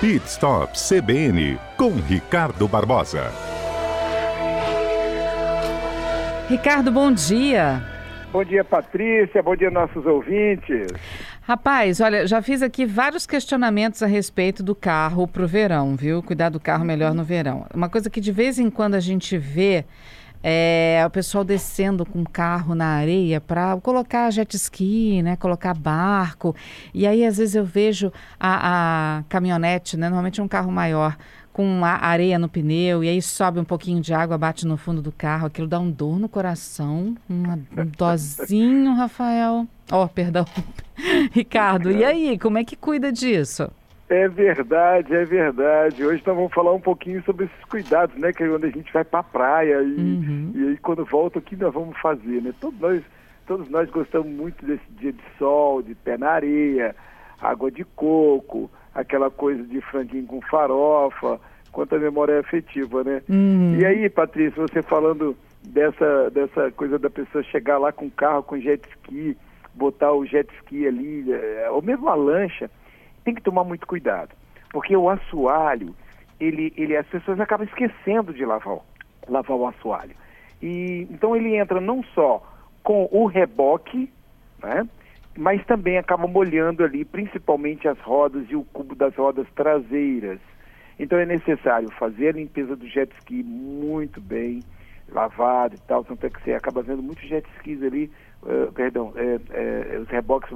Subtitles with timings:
[0.00, 3.32] Pit Stop CBN com Ricardo Barbosa.
[6.48, 7.82] Ricardo, bom dia.
[8.30, 9.42] Bom dia, Patrícia.
[9.42, 10.86] Bom dia, nossos ouvintes.
[11.42, 16.22] Rapaz, olha, já fiz aqui vários questionamentos a respeito do carro para o verão, viu?
[16.22, 17.66] Cuidar do carro melhor no verão.
[17.74, 19.84] Uma coisa que de vez em quando a gente vê
[20.42, 25.36] é o pessoal descendo com carro na areia para colocar jet ski, né?
[25.36, 26.54] Colocar barco.
[26.94, 30.08] E aí, às vezes, eu vejo a, a caminhonete, né?
[30.08, 31.16] Normalmente é um carro maior,
[31.52, 35.10] com areia no pneu, e aí sobe um pouquinho de água, bate no fundo do
[35.10, 35.46] carro.
[35.46, 39.66] Aquilo dá um dor no coração, uma, um dozinho, Rafael.
[39.90, 40.46] Oh, perdão.
[41.32, 43.70] Ricardo, e aí, como é que cuida disso?
[44.08, 46.04] É verdade, é verdade.
[46.04, 48.32] Hoje nós vamos falar um pouquinho sobre esses cuidados, né?
[48.32, 50.52] Que é onde a gente vai para a praia e, uhum.
[50.54, 52.54] e aí quando volta, o que nós vamos fazer, né?
[52.58, 53.02] Todos nós,
[53.46, 56.96] todos nós gostamos muito desse dia de sol, de pé na areia,
[57.38, 61.38] água de coco, aquela coisa de franguinho com farofa,
[61.70, 63.22] quanta memória é afetiva, né?
[63.28, 63.76] Uhum.
[63.78, 68.58] E aí, Patrícia, você falando dessa, dessa coisa da pessoa chegar lá com carro, com
[68.58, 69.36] jet ski,
[69.74, 72.70] botar o jet ski ali, é, ou mesmo a lancha,
[73.28, 74.34] tem que tomar muito cuidado,
[74.70, 75.94] porque o assoalho,
[76.40, 78.78] ele, ele, as pessoas acabam esquecendo de lavar,
[79.28, 80.14] lavar o assoalho.
[80.62, 82.42] E, então ele entra não só
[82.82, 84.10] com o reboque,
[84.62, 84.88] né,
[85.36, 90.40] mas também acaba molhando ali, principalmente as rodas e o cubo das rodas traseiras.
[90.98, 94.60] Então é necessário fazer a limpeza do jet ski muito bem,
[95.12, 98.10] lavado e tal, tanto é que você acaba vendo muitos jet skis ali,
[98.42, 100.50] uh, perdão, é, é, os reboques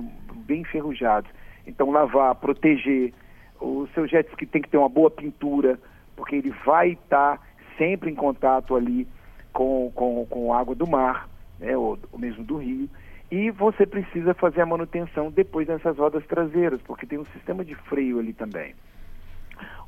[0.46, 1.30] bem enferrujados.
[1.66, 3.12] Então, lavar, proteger.
[3.60, 5.78] O seu jet ski tem que ter uma boa pintura,
[6.16, 7.40] porque ele vai estar
[7.78, 9.06] sempre em contato ali
[9.52, 12.88] com, com, com água do mar, né, ou, ou mesmo do rio.
[13.30, 17.74] E você precisa fazer a manutenção depois dessas rodas traseiras, porque tem um sistema de
[17.74, 18.74] freio ali também.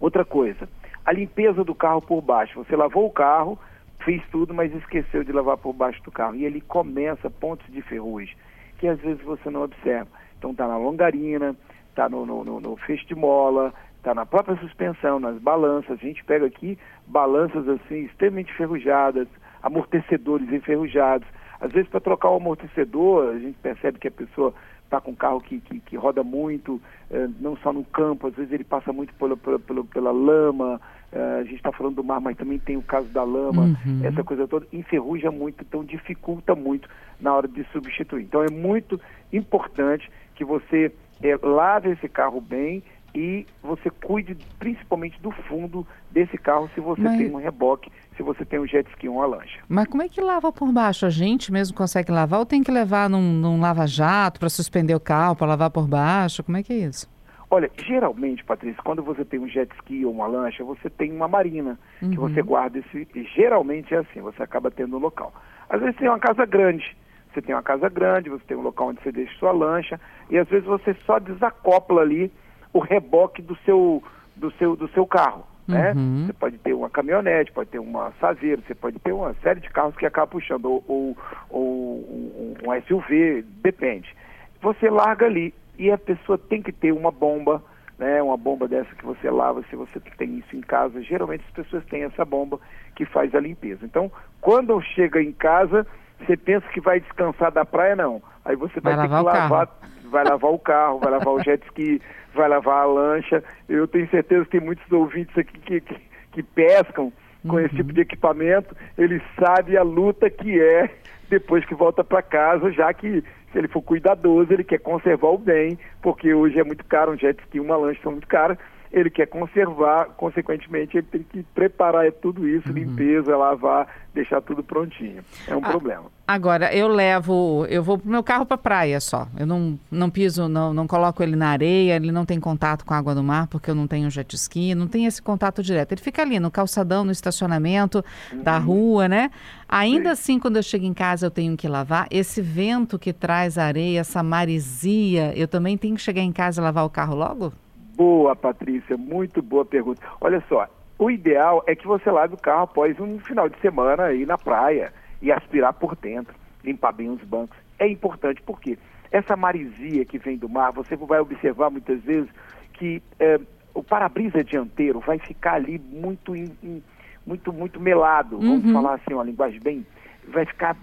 [0.01, 0.69] Outra coisa,
[1.05, 2.55] a limpeza do carro por baixo.
[2.65, 3.59] Você lavou o carro,
[4.05, 6.35] fez tudo, mas esqueceu de lavar por baixo do carro.
[6.35, 8.35] E ele começa pontos de ferrugem,
[8.79, 10.09] que às vezes você não observa.
[10.39, 11.57] Então está na longarina,
[11.91, 15.93] está no, no, no, no feixe de mola, está na própria suspensão, nas balanças.
[15.93, 19.29] A gente pega aqui balanças assim extremamente enferrujadas,
[19.63, 21.27] amortecedores enferrujados.
[21.61, 24.53] Às vezes para trocar o amortecedor, a gente percebe que a pessoa
[24.85, 26.81] está com um carro que, que, que roda muito,
[27.11, 30.81] eh, não só no campo, às vezes ele passa muito pela, pela, pela, pela lama,
[31.11, 34.01] eh, a gente está falando do mar, mas também tem o caso da lama, uhum.
[34.05, 36.89] essa coisa toda, enferruja muito, então dificulta muito
[37.21, 38.25] na hora de substituir.
[38.25, 39.01] Então é muito
[39.33, 42.83] importante que você é, lave esse carro bem
[43.15, 47.17] e você cuide principalmente do fundo desse carro se você Mas...
[47.17, 49.61] tem um reboque, se você tem um jet ski ou uma lancha.
[49.69, 51.07] Mas como é que lava por baixo?
[51.07, 55.01] A gente mesmo consegue lavar ou tem que levar num, num lava-jato para suspender o
[55.01, 56.43] carro, para lavar por baixo?
[56.43, 57.13] Como é que é isso?
[57.51, 61.29] Olha, geralmente, Patrícia, quando você tem um jet ski ou uma lancha, você tem uma
[61.29, 62.11] marina uhum.
[62.11, 63.07] que você guarda esse.
[63.37, 65.33] Geralmente é assim, você acaba tendo um local.
[65.69, 66.97] Às vezes tem uma casa grande,
[67.35, 70.01] você tem uma casa grande, você tem um local onde você deixa sua lancha,
[70.31, 72.33] e às vezes você só desacopla ali
[72.73, 74.03] o reboque do seu,
[74.37, 75.45] do seu, do seu carro.
[75.67, 75.93] Né?
[75.97, 76.27] Uhum.
[76.27, 79.71] Você pode ter uma caminhonete, pode ter uma saveira, você pode ter uma série de
[79.71, 81.17] carros que acaba puxando, ou, ou,
[81.51, 84.15] ou um SUV, depende.
[84.61, 87.63] Você larga ali e a pessoa tem que ter uma bomba,
[87.99, 91.55] né, uma bomba dessa que você lava, se você tem isso em casa, geralmente as
[91.55, 92.61] pessoas têm essa bomba
[92.95, 93.85] que faz a limpeza.
[93.85, 95.87] Então, quando chega em casa,
[96.21, 98.23] você pensa que vai descansar da praia, não.
[98.45, 99.69] Aí você vai, vai ter que lavar,
[100.05, 102.01] vai lavar o carro, vai lavar o jet ski,
[102.35, 103.43] vai lavar a lancha.
[103.69, 106.01] Eu tenho certeza que tem muitos ouvintes aqui que, que,
[106.33, 107.13] que pescam
[107.47, 107.61] com uhum.
[107.61, 110.89] esse tipo de equipamento, ele sabe a luta que é
[111.29, 115.39] depois que volta para casa, já que se ele for cuidadoso, ele quer conservar o
[115.39, 118.59] bem, porque hoje é muito caro, um jet ski, uma lancha são muito caras,
[118.95, 122.75] ele quer conservar, consequentemente, ele tem que preparar tudo isso, uhum.
[122.75, 125.21] limpeza, lavar, deixar tudo prontinho.
[125.49, 126.05] É um ah, problema.
[126.29, 129.27] Agora, eu levo, eu vou pro meu carro para praia só.
[129.37, 132.95] Eu não, não piso, não, não coloco ele na areia, ele não tem contato com
[132.95, 135.91] a água do mar, porque eu não tenho jet ski, não tem esse contato direto.
[135.91, 138.03] Ele fica ali no calçadão, no estacionamento
[138.33, 138.43] uhum.
[138.45, 139.29] da rua, né?
[139.69, 140.35] Ainda Sim.
[140.35, 142.07] assim, quando eu chego em casa, eu tenho que lavar.
[142.13, 146.61] Esse vento que traz a areia, essa marisia, eu também tenho que chegar em casa
[146.61, 147.53] e lavar o carro logo?
[147.97, 150.01] Boa, Patrícia, muito boa pergunta.
[150.21, 150.69] Olha só,
[150.99, 154.39] o ideal é que você lave o carro após um final de semana aí na
[154.39, 157.57] praia e aspirar por dentro, limpar bem os bancos.
[157.79, 158.79] É importante porque
[159.11, 162.29] essa marisia que vem do mar, você vai observar muitas vezes
[162.73, 163.41] que é,
[163.73, 166.83] o para-brisa dianteiro vai ficar ali muito, in, in,
[167.27, 168.61] muito, muito melado, uhum.
[168.61, 169.87] vamos falar assim, uma linguagem bem,
[170.29, 170.77] vai ficar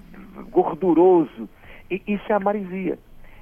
[0.50, 1.50] gorduroso.
[1.90, 2.98] E isso é a marisia.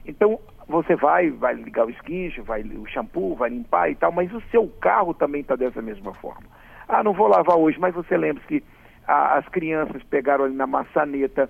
[0.10, 4.32] Então, você vai, vai ligar o esguincho, vai o shampoo, vai limpar e tal, mas
[4.34, 6.44] o seu carro também está dessa mesma forma.
[6.88, 8.64] Ah, não vou lavar hoje, mas você lembra que
[9.08, 11.50] a, as crianças pegaram ali na maçaneta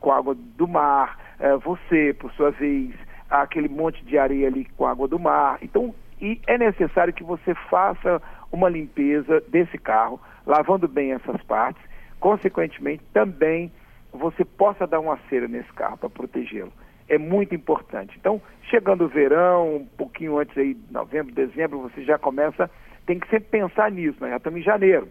[0.00, 2.94] com água do mar, eh, você, por sua vez,
[3.28, 5.58] aquele monte de areia ali com água do mar.
[5.60, 11.82] Então, e é necessário que você faça uma limpeza desse carro, lavando bem essas partes.
[12.18, 13.70] Consequentemente, também
[14.12, 16.72] você possa dar uma cera nesse carro para protegê-lo.
[17.08, 18.16] É muito importante.
[18.18, 22.70] Então, chegando o verão, um pouquinho antes aí, novembro, dezembro, você já começa,
[23.06, 24.30] tem que sempre pensar nisso, né?
[24.30, 25.08] Já estamos em janeiro.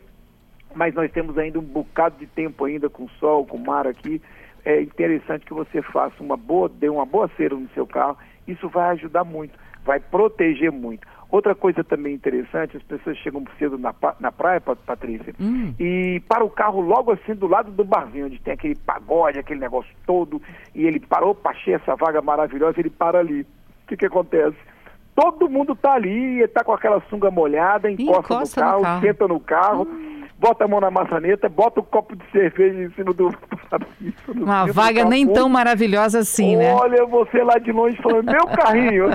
[0.73, 4.21] Mas nós temos ainda um bocado de tempo ainda com sol, com mar aqui.
[4.65, 8.17] É interessante que você faça uma boa, dê uma boa cera no seu carro.
[8.45, 11.07] Isso vai ajudar muito, vai proteger muito.
[11.29, 15.73] Outra coisa também interessante, as pessoas chegam cedo na, na praia, Patrícia, hum.
[15.79, 19.59] e para o carro logo assim do lado do barzinho, onde tem aquele pagode, aquele
[19.59, 20.41] negócio todo,
[20.73, 23.41] e ele parou, achei essa vaga maravilhosa, ele para ali.
[23.41, 24.57] O que, que acontece?
[25.15, 29.01] Todo mundo está ali, está com aquela sunga molhada, encosta, encosta no, carro, no carro,
[29.01, 29.87] senta no carro.
[29.89, 33.29] Hum bota a mão na maçaneta, bota o um copo de cerveja em cima do.
[34.35, 36.73] Uma vaga nem tão maravilhosa assim, Olha, né?
[36.73, 39.05] Olha você lá de longe falando, meu carrinho.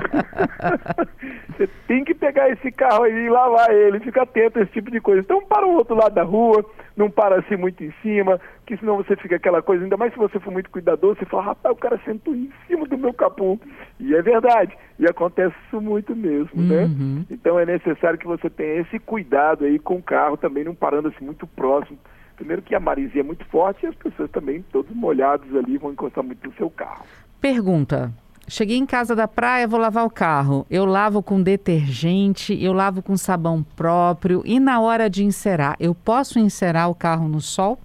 [1.57, 4.91] você tem que pegar esse carro aí e lavar ele, fica atento a esse tipo
[4.91, 5.21] de coisa.
[5.21, 6.65] Então para o outro lado da rua,
[7.01, 10.19] não para assim muito em cima, que senão você fica aquela coisa, ainda mais se
[10.19, 13.59] você for muito cuidadoso, você fala, rapaz, o cara sentou em cima do meu capô.
[13.99, 16.83] E é verdade, e acontece isso muito mesmo, né?
[16.83, 17.15] uhum.
[17.19, 17.25] né?
[17.31, 21.07] Então é necessário que você tenha esse cuidado aí com o carro, também não parando
[21.07, 21.97] assim muito próximo.
[22.35, 25.91] Primeiro que a marisia é muito forte e as pessoas também, todos molhados ali, vão
[25.91, 27.05] encostar muito no seu carro.
[27.39, 28.11] Pergunta.
[28.51, 30.67] Cheguei em casa da praia, vou lavar o carro.
[30.69, 34.41] Eu lavo com detergente, eu lavo com sabão próprio.
[34.43, 37.79] E na hora de encerar, eu posso encerar o carro no sol?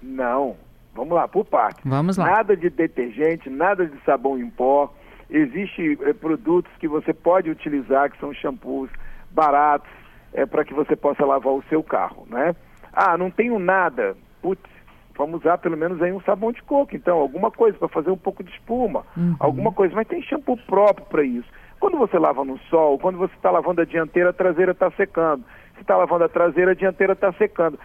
[0.00, 0.54] Não.
[0.94, 1.80] Vamos lá, por parte.
[1.84, 2.26] Vamos lá.
[2.26, 4.94] Nada de detergente, nada de sabão em pó.
[5.28, 8.88] Existem é, produtos que você pode utilizar, que são shampoos
[9.32, 9.90] baratos,
[10.32, 12.54] é, para que você possa lavar o seu carro, né?
[12.92, 14.16] Ah, não tenho nada.
[14.40, 14.70] Putz,
[15.18, 18.16] vamos usar pelo menos aí um sabão de coco, então, alguma coisa para fazer um
[18.16, 19.34] pouco de espuma, uhum.
[19.40, 21.48] alguma coisa, mas tem shampoo próprio para isso.
[21.80, 25.44] Quando você lava no sol, quando você está lavando a dianteira, a traseira está secando.
[25.74, 27.78] Se está lavando a traseira, a dianteira está secando.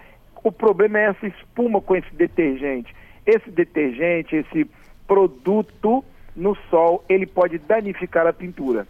[0.44, 2.94] O problema é essa espuma com esse detergente.
[3.26, 4.70] Esse detergente, esse
[5.08, 6.04] produto
[6.36, 8.88] no sol, ele pode danificar a pintura.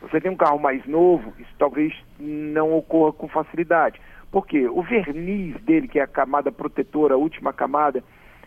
[0.00, 4.00] Você tem um carro mais novo, isso talvez não ocorra com facilidade.
[4.30, 8.02] Porque o verniz dele, que é a camada protetora, a última camada,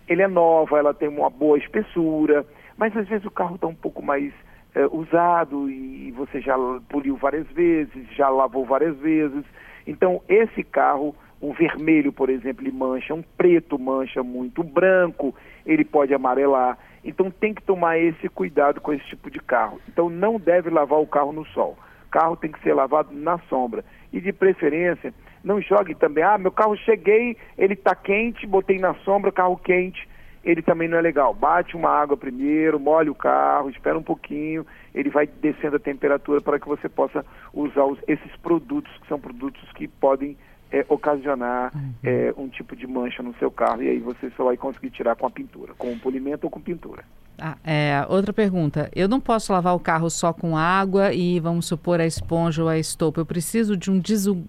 [0.07, 2.45] ele é nova, ela tem uma boa espessura,
[2.77, 4.33] mas às vezes o carro está um pouco mais
[4.75, 6.55] é, usado e você já
[6.89, 9.43] poliu várias vezes, já lavou várias vezes.
[9.85, 15.35] Então, esse carro, um vermelho, por exemplo, ele mancha, um preto mancha muito, um branco,
[15.65, 16.77] ele pode amarelar.
[17.03, 19.79] Então, tem que tomar esse cuidado com esse tipo de carro.
[19.87, 21.77] Então, não deve lavar o carro no sol.
[22.07, 23.85] O carro tem que ser lavado na sombra.
[24.11, 25.13] E, de preferência,
[25.43, 30.07] não jogue também, ah, meu carro cheguei, ele está quente, botei na sombra, carro quente,
[30.43, 31.33] ele também não é legal.
[31.33, 36.41] Bate uma água primeiro, molhe o carro, espera um pouquinho, ele vai descendo a temperatura
[36.41, 40.37] para que você possa usar os, esses produtos, que são produtos que podem
[40.71, 41.93] é, ocasionar uhum.
[42.03, 45.15] é, um tipo de mancha no seu carro e aí você só vai conseguir tirar
[45.15, 47.03] com a pintura, com o polimento ou com pintura.
[47.41, 48.89] Ah, é, outra pergunta.
[48.95, 52.69] Eu não posso lavar o carro só com água e, vamos supor, a esponja ou
[52.69, 53.21] a estopa.
[53.21, 54.01] Eu preciso de um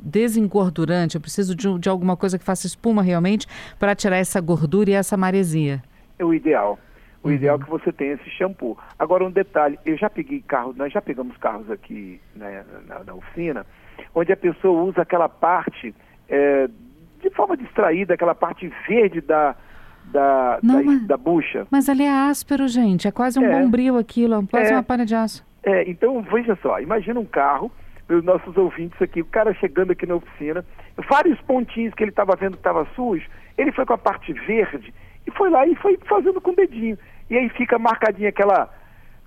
[0.03, 3.47] desengordurante, eu preciso de, de alguma coisa que faça espuma realmente
[3.79, 5.83] para tirar essa gordura e essa maresia.
[6.19, 6.79] É o ideal.
[7.23, 7.35] O uhum.
[7.35, 8.77] ideal é que você tenha esse shampoo.
[8.99, 13.15] Agora, um detalhe: eu já peguei carro, nós já pegamos carros aqui né, na, na
[13.15, 13.65] oficina,
[14.15, 15.95] onde a pessoa usa aquela parte
[16.29, 16.69] é,
[17.21, 19.55] de forma distraída, aquela parte verde da
[20.11, 21.67] da, Não, da, mas, da bucha.
[21.71, 23.09] Mas ali é áspero, gente.
[23.09, 25.45] É quase um é, bombril aquilo, quase é, uma palha de aço.
[25.63, 27.71] É, então veja só, imagina um carro,
[28.09, 30.65] os nossos ouvintes aqui, o cara chegando aqui na oficina,
[31.09, 34.93] vários pontinhos que ele estava vendo que estava sujo, ele foi com a parte verde
[35.27, 36.99] e foi lá e foi fazendo com o dedinho.
[37.29, 38.69] E aí fica marcadinha aquela,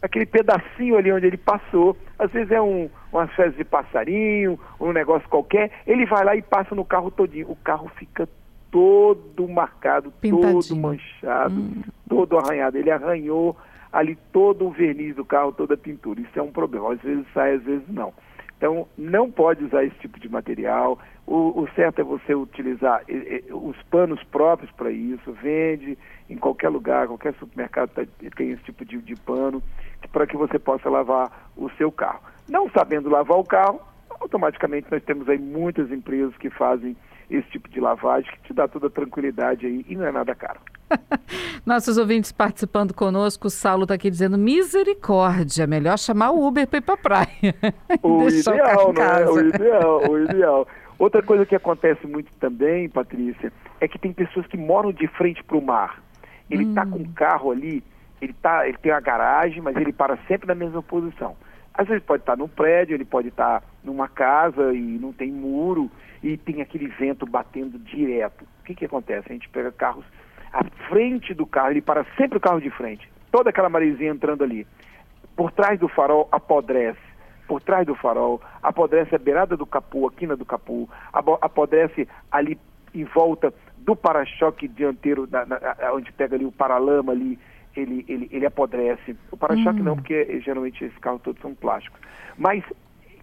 [0.01, 1.95] aquele pedacinho ali onde ele passou.
[2.19, 5.71] Às vezes é um, uma espécie de passarinho, um negócio qualquer.
[5.87, 7.49] Ele vai lá e passa no carro todinho.
[7.49, 8.27] O carro fica
[8.73, 10.63] todo marcado, Pintadinho.
[10.63, 11.83] todo manchado, hum.
[12.09, 12.75] todo arranhado.
[12.75, 13.55] Ele arranhou
[13.91, 16.19] ali todo o verniz do carro, toda a pintura.
[16.19, 16.91] Isso é um problema.
[16.91, 18.11] Às vezes sai, às vezes não.
[18.57, 20.97] Então, não pode usar esse tipo de material.
[21.27, 23.03] O, o certo é você utilizar
[23.51, 25.31] os panos próprios para isso.
[25.33, 25.95] Vende
[26.27, 28.03] em qualquer lugar, qualquer supermercado tá,
[28.35, 29.61] tem esse tipo de, de pano
[30.11, 32.21] para que você possa lavar o seu carro.
[32.49, 33.79] Não sabendo lavar o carro,
[34.19, 36.95] automaticamente nós temos aí muitas empresas que fazem
[37.29, 40.35] esse tipo de lavagem que te dá toda a tranquilidade aí e não é nada
[40.35, 40.59] caro.
[41.65, 46.77] Nossos ouvintes participando conosco, o Saulo está aqui dizendo misericórdia, melhor chamar o Uber para
[46.77, 47.55] ir para praia.
[48.01, 49.25] O ideal, o né?
[49.25, 50.67] O ideal, o ideal.
[50.99, 55.43] Outra coisa que acontece muito também, Patrícia, é que tem pessoas que moram de frente
[55.43, 56.01] para o mar.
[56.49, 56.91] Ele está hum.
[56.91, 57.83] com um carro ali,
[58.21, 61.35] ele, tá, ele tem a garagem, mas ele para sempre na mesma posição.
[61.73, 65.89] Às vezes pode estar num prédio, ele pode estar numa casa e não tem muro
[66.23, 68.45] e tem aquele vento batendo direto.
[68.61, 69.27] O que, que acontece?
[69.29, 70.05] A gente pega carros
[70.53, 73.11] à frente do carro, ele para sempre o carro de frente.
[73.29, 74.65] Toda aquela maresia entrando ali.
[75.35, 76.99] Por trás do farol apodrece.
[77.47, 82.57] Por trás do farol, apodrece a beirada do capô, a quina do capô, apodrece ali
[82.95, 85.59] em volta do para-choque dianteiro, na, na,
[85.93, 87.37] onde pega ali o paralama ali,
[87.75, 89.17] ele, ele, ele apodrece.
[89.29, 89.83] O para-choque hum.
[89.83, 91.99] não, porque geralmente esses carros todos são plásticos.
[92.37, 92.63] Mas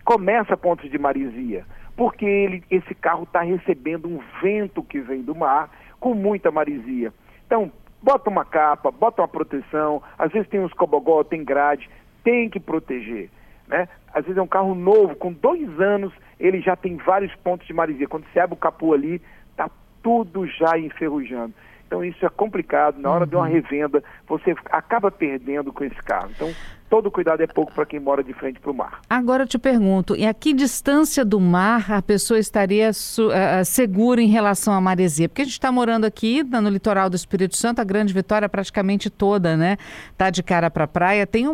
[0.05, 1.65] começa pontos de maresia,
[2.01, 7.13] porque ele, esse carro está recebendo um vento que vem do mar com muita maresia.
[7.47, 7.71] Então,
[8.03, 11.91] bota uma capa, bota uma proteção, às vezes tem uns cobogó, tem grade,
[12.25, 13.29] tem que proteger.
[13.69, 13.87] Né?
[14.15, 17.75] Às vezes é um carro novo, com dois anos, ele já tem vários pontos de
[17.75, 18.09] maresia.
[18.09, 19.69] Quando você abre o capô ali, está
[20.03, 21.53] tudo já enferrujando.
[21.91, 23.01] Então isso é complicado.
[23.01, 23.31] Na hora uhum.
[23.31, 23.53] de uma uhum.
[23.53, 26.31] revenda, você acaba perdendo com esse carro.
[26.37, 26.55] Então
[26.89, 29.01] todo cuidado é pouco para quem mora de frente para o mar.
[29.11, 34.21] Agora eu te pergunto, e a que distância do mar a pessoa estaria uh, segura
[34.21, 35.29] em relação à maresia?
[35.29, 39.11] Porque a gente está morando aqui no litoral do Espírito Santo, a Grande Vitória praticamente
[39.11, 39.77] toda, né?
[40.17, 41.53] Tá de cara para a praia, tem um,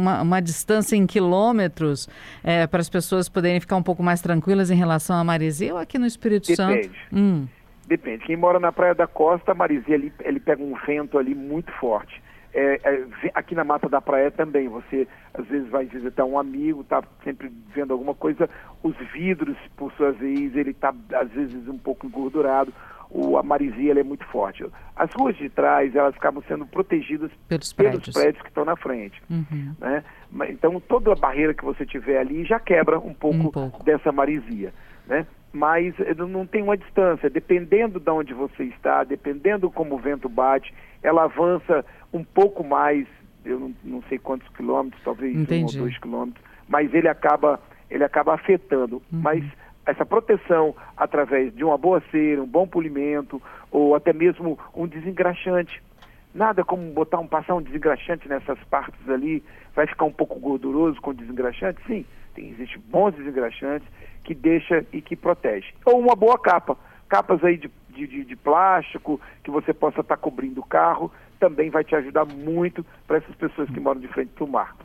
[0.00, 2.08] uma, uma, distância em quilômetros
[2.44, 5.78] é, para as pessoas poderem ficar um pouco mais tranquilas em relação à maresia ou
[5.78, 6.84] aqui no Espírito Depende.
[6.84, 6.90] Santo?
[7.12, 7.46] Hum.
[7.90, 8.24] Depende.
[8.24, 11.72] Quem mora na Praia da Costa, a Marizia, ele, ele pega um vento ali muito
[11.72, 12.22] forte.
[12.54, 16.82] É, é, aqui na Mata da Praia também, você às vezes vai visitar um amigo,
[16.82, 18.48] está sempre vendo alguma coisa,
[18.80, 22.72] os vidros, por sua vez, ele está às vezes um pouco engordurado,
[23.10, 24.64] o, a marisia é muito forte.
[24.94, 28.76] As ruas de trás, elas acabam sendo protegidas pelos prédios, pelos prédios que estão na
[28.76, 29.20] frente.
[29.28, 29.74] Uhum.
[29.80, 30.04] Né?
[30.48, 33.82] Então, toda a barreira que você tiver ali já quebra um pouco, um pouco.
[33.82, 34.72] dessa marisia.
[35.08, 35.26] Né?
[35.52, 37.28] Mas não tem uma distância.
[37.28, 43.06] Dependendo de onde você está, dependendo como o vento bate, ela avança um pouco mais,
[43.44, 45.76] eu não, não sei quantos quilômetros, talvez Entendi.
[45.76, 48.96] um ou dois quilômetros, mas ele acaba, ele acaba afetando.
[49.12, 49.20] Uhum.
[49.20, 49.44] Mas
[49.86, 55.82] essa proteção através de uma boa cera, um bom polimento, ou até mesmo um desengraxante.
[56.32, 59.42] Nada como botar um passar um desengraxante nessas partes ali,
[59.74, 61.80] vai ficar um pouco gorduroso com desengraxante?
[61.86, 62.04] Sim,
[62.48, 63.88] existem bons desengraxantes
[64.24, 65.72] que deixa e que protege.
[65.84, 66.76] Ou uma boa capa,
[67.08, 71.70] capas aí de, de, de plástico, que você possa estar tá cobrindo o carro, também
[71.70, 74.76] vai te ajudar muito para essas pessoas que moram de frente para o mar.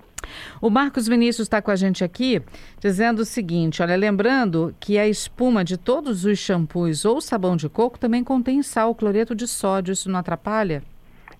[0.61, 2.41] O Marcos Vinícius está com a gente aqui
[2.79, 7.69] dizendo o seguinte: olha, lembrando que a espuma de todos os shampoos ou sabão de
[7.69, 9.91] coco também contém sal, cloreto de sódio.
[9.91, 10.81] Isso não atrapalha?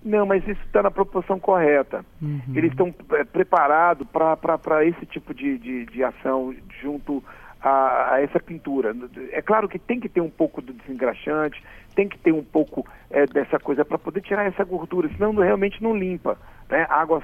[0.06, 2.06] Não, mas isso está na proporção correta.
[2.22, 2.40] Uhum.
[2.54, 7.24] Eles estão é, preparados para esse tipo de, de, de ação junto
[7.60, 8.94] a, a, essa pintura.
[9.32, 11.60] É claro que tem que ter um pouco do desengraxante,
[11.96, 15.82] tem que ter um pouco é, dessa coisa para poder tirar essa gordura, senão realmente
[15.82, 16.38] não limpa.
[16.70, 16.86] Né?
[16.88, 17.20] Água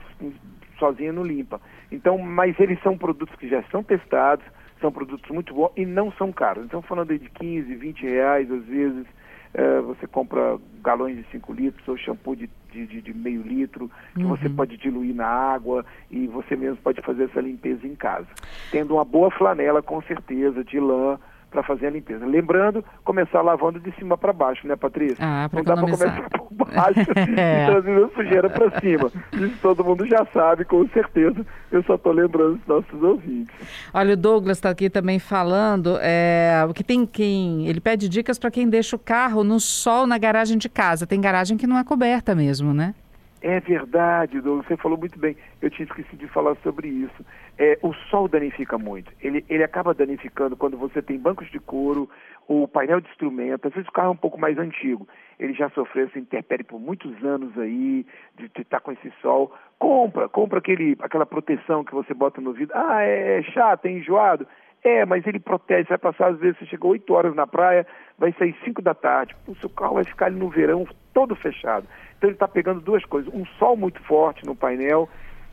[0.77, 1.61] sozinha não limpa.
[1.93, 4.45] Então, mas eles são produtos que já são testados,
[4.81, 6.65] são produtos muito bons e não são caros.
[6.65, 9.07] Então, falando de 15, 20 reais às vezes,
[9.55, 14.23] é, você compra galões de 5 litros ou shampoo de, de, de meio litro, que
[14.23, 14.31] uhum.
[14.31, 18.29] você pode diluir na água e você mesmo pode fazer essa limpeza em casa.
[18.71, 21.19] Tendo uma boa flanela, com certeza, de lã,
[21.53, 22.25] para fazer a limpeza.
[22.27, 25.19] Lembrando, começar lavando de cima para baixo, né, Patrícia?
[25.21, 27.01] Ah, Não dá para começar por baixo
[27.39, 27.65] é.
[27.65, 29.13] e trazer a sujeira para cima.
[29.33, 31.47] Isso todo mundo já sabe, com certeza.
[31.71, 33.55] Eu só estou lembrando os nossos ouvintes.
[33.93, 37.69] Olha, o Douglas está aqui também falando é, que tem quem.
[37.69, 41.07] Ele pede dicas para quem deixa o carro no sol na garagem de casa.
[41.07, 42.95] Tem garagem que não é coberta mesmo, né?
[43.43, 45.37] É verdade, você falou muito bem.
[45.61, 47.27] Eu tinha esquecido de falar sobre isso.
[47.59, 49.13] É, o sol danifica muito.
[49.21, 52.09] Ele, ele acaba danificando quando você tem bancos de couro,
[52.47, 53.67] o painel de instrumento.
[53.67, 55.09] Às vezes o carro é um pouco mais antigo.
[55.41, 58.07] Ele já sofreu essa intempérie por muitos anos aí,
[58.37, 59.53] de estar com esse sol.
[59.77, 62.77] Compra, compra aquele, aquela proteção que você bota no vidro.
[62.77, 64.47] Ah, é chato, é enjoado.
[64.85, 67.87] É, mas ele protege, vai passar, às vezes você chegou 8 horas na praia,
[68.19, 69.37] vai sair 5 da tarde.
[69.47, 71.87] O seu carro vai ficar ali no verão todo fechado.
[72.19, 75.09] Então ele está pegando duas coisas, um sol muito forte no painel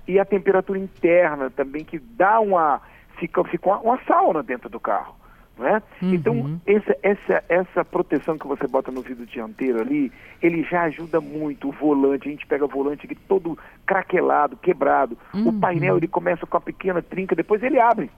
[0.08, 2.82] e a temperatura interna também, que dá uma.
[3.20, 5.16] fica, fica uma, uma sauna dentro do carro.
[5.56, 5.84] Né?
[6.02, 6.14] Uhum.
[6.14, 11.20] Então, essa, essa, essa proteção que você bota no vidro dianteiro ali, ele já ajuda
[11.20, 12.28] muito o volante.
[12.28, 15.18] A gente pega o volante aqui todo craquelado, quebrado.
[15.34, 15.50] Uhum.
[15.50, 18.10] O painel ele começa com a pequena trinca, depois ele abre.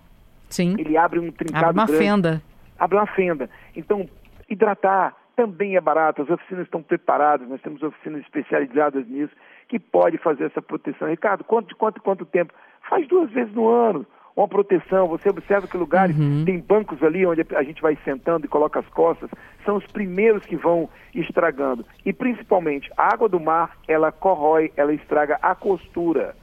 [0.51, 0.75] Sim.
[0.77, 2.41] Ele abre um trincado abre uma grande, fenda.
[2.77, 3.49] Abre uma fenda.
[3.75, 4.07] Então,
[4.49, 9.33] hidratar, também é barato, as oficinas estão preparadas, nós temos oficinas especializadas nisso,
[9.67, 11.07] que pode fazer essa proteção.
[11.07, 12.53] Ricardo, quanto, quanto, quanto tempo?
[12.89, 14.05] Faz duas vezes no ano
[14.35, 15.07] uma proteção.
[15.07, 16.43] Você observa que lugares uhum.
[16.45, 19.29] tem bancos ali onde a gente vai sentando e coloca as costas,
[19.65, 21.85] são os primeiros que vão estragando.
[22.05, 26.35] E principalmente, a água do mar, ela corrói, ela estraga a costura.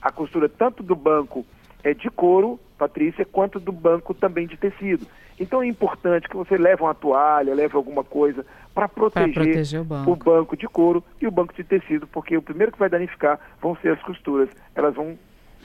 [0.00, 1.44] A costura tanto do banco
[1.84, 5.06] é de couro, Patrícia, quanto do banco também de tecido.
[5.38, 9.84] Então é importante que você leve uma toalha, leve alguma coisa para proteger, proteger o,
[9.84, 10.10] banco.
[10.10, 13.38] o banco de couro e o banco de tecido, porque o primeiro que vai danificar
[13.60, 14.48] vão ser as costuras.
[14.74, 15.16] Elas vão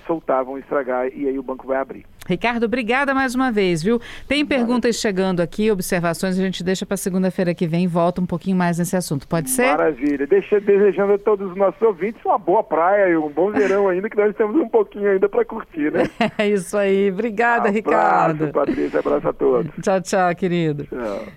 [0.08, 2.06] soltar, vão estragar e aí o banco vai abrir.
[2.28, 4.02] Ricardo, obrigada mais uma vez, viu?
[4.28, 8.26] Tem perguntas chegando aqui, observações, a gente deixa para segunda-feira que vem e volta um
[8.26, 9.28] pouquinho mais nesse assunto.
[9.28, 9.68] Pode ser?
[9.68, 10.28] Maravilha.
[10.28, 14.10] Deixa desejando a todos os nossos ouvintes uma boa praia e um bom verão ainda,
[14.10, 16.04] que nós temos um pouquinho ainda para curtir, né?
[16.38, 17.10] É isso aí.
[17.10, 18.48] Obrigada, Abraço, Ricardo.
[18.52, 19.00] Patrícia.
[19.00, 19.72] Abraço a todos.
[19.82, 20.86] Tchau, tchau, querido.
[20.86, 21.28] Tchau.